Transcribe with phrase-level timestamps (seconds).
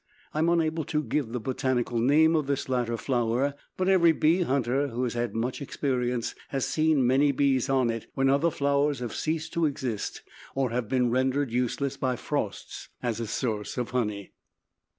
[0.33, 4.41] I am unable to give the botanical name of this latter flower, but every bee
[4.41, 8.97] hunter who has had much experience has seen many bees on it when other flowers
[8.97, 10.23] have ceased to exist
[10.55, 14.33] or have been rendered useless by frosts, as a source of honey.